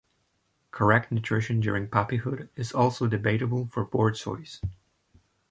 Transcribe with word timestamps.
Correct 0.71 1.11
nutrition 1.11 1.59
during 1.59 1.87
puppyhood 1.87 2.49
is 2.55 2.71
also 2.71 3.05
debatable 3.05 3.67
for 3.67 3.85
borzois. 3.85 4.59